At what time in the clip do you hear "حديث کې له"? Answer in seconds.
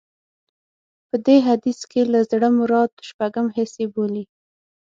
1.47-2.19